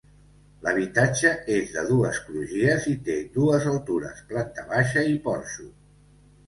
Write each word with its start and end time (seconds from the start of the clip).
L'habitatge 0.67 1.33
és 1.57 1.75
de 1.75 1.83
dues 1.91 2.21
crugies 2.31 2.89
i 2.93 2.97
té 3.11 3.19
dues 3.39 3.69
altures: 3.77 4.27
planta 4.35 4.69
baixa 4.75 5.07
i 5.15 5.19
porxo. 5.29 5.73